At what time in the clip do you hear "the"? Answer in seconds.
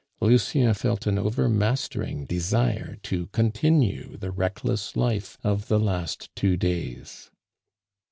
4.17-4.31, 5.67-5.79